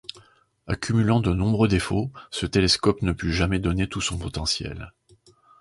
Accumulant 0.65 1.19
de 1.19 1.31
nombreux 1.31 1.67
défauts, 1.67 2.09
ce 2.31 2.47
télescope 2.47 3.03
ne 3.03 3.11
put 3.11 3.31
jamais 3.31 3.59
donner 3.59 3.87
tout 3.87 4.01
son 4.01 4.17
potentiel. 4.17 4.91